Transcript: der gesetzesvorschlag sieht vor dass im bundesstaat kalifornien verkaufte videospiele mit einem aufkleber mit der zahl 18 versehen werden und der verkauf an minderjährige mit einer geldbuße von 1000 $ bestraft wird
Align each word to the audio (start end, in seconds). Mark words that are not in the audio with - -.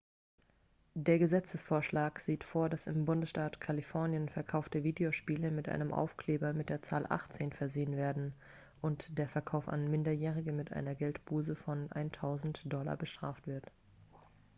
der 0.95 1.19
gesetzesvorschlag 1.19 2.19
sieht 2.19 2.43
vor 2.43 2.69
dass 2.69 2.87
im 2.87 3.05
bundesstaat 3.05 3.61
kalifornien 3.61 4.29
verkaufte 4.29 4.83
videospiele 4.83 5.51
mit 5.51 5.69
einem 5.69 5.93
aufkleber 5.93 6.53
mit 6.53 6.69
der 6.69 6.81
zahl 6.81 7.05
18 7.07 7.51
versehen 7.53 7.95
werden 7.95 8.33
und 8.81 9.15
der 9.19 9.29
verkauf 9.29 9.67
an 9.69 9.91
minderjährige 9.91 10.53
mit 10.53 10.73
einer 10.73 10.95
geldbuße 10.95 11.55
von 11.55 11.91
1000 11.91 12.65
$ 12.65 12.95
bestraft 12.97 13.45
wird 13.45 13.69